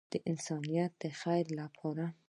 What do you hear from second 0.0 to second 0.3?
د